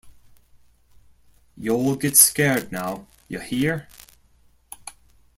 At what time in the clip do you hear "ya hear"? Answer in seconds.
3.27-3.87